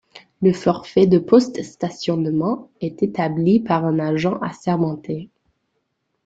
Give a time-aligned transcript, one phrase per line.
[0.41, 5.29] Le forfait de post-stationnement est établi par un agent assermenté.